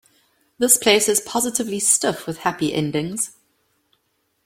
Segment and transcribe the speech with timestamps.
[0.57, 3.37] The place is positively stiff with happy endings.